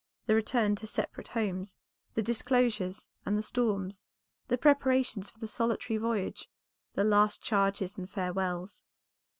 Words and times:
the 0.25 0.33
return 0.33 0.73
to 0.75 0.87
separate 0.87 1.27
homes, 1.27 1.75
the 2.15 2.23
disclosures, 2.23 3.07
and 3.23 3.37
the 3.37 3.43
storms; 3.43 4.03
the 4.47 4.57
preparations 4.57 5.29
for 5.29 5.37
the 5.37 5.45
solitary 5.47 5.97
voyage, 5.97 6.49
the 6.93 7.03
last 7.03 7.39
charges 7.43 7.99
and 7.99 8.09
farewells. 8.09 8.83